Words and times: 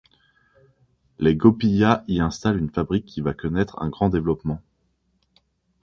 Les 1.19 1.35
Gaupillat 1.35 2.03
y 2.07 2.21
installent 2.21 2.57
une 2.57 2.71
fabrique 2.71 3.05
qui 3.05 3.21
va 3.21 3.35
connaître 3.35 3.79
un 3.83 3.89
grand 3.89 4.09
développement. 4.09 4.59